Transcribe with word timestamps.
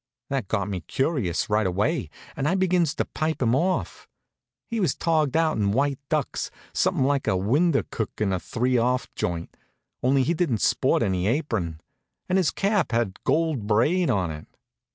That 0.31 0.47
got 0.47 0.67
me 0.67 0.81
curious 0.81 1.47
right 1.47 1.67
away, 1.67 2.09
and 2.35 2.47
I 2.47 2.55
begins 2.55 2.95
to 2.95 3.05
pipe 3.05 3.39
him 3.39 3.53
off. 3.53 4.07
He 4.67 4.79
was 4.79 4.95
togged 4.95 5.37
out 5.37 5.57
in 5.57 5.73
white 5.73 5.99
ducks, 6.09 6.49
somethin' 6.73 7.03
like 7.05 7.27
a 7.27 7.37
window 7.37 7.83
cook 7.91 8.09
in 8.19 8.33
a 8.33 8.39
three 8.39 8.79
off 8.79 9.13
joint, 9.13 9.55
only 10.01 10.23
he 10.23 10.33
didn't 10.33 10.61
sport 10.61 11.03
any 11.03 11.27
apron, 11.27 11.79
and 12.27 12.39
his 12.39 12.49
cap 12.49 12.91
had 12.91 13.23
gold 13.25 13.67
braid 13.67 14.09
on 14.09 14.31
it. 14.31 14.47